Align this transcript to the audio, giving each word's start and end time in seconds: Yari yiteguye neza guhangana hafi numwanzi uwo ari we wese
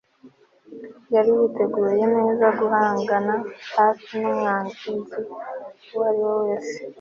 Yari 1.13 1.31
yiteguye 1.39 2.03
neza 2.15 2.45
guhangana 2.59 3.33
hafi 3.77 4.11
numwanzi 4.21 4.87
uwo 5.93 6.01
ari 6.09 6.19
we 6.25 6.33
wese 6.43 6.77